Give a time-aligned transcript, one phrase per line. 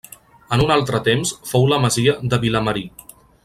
[0.55, 2.87] En un altre temps fou la masia de Vilamarí.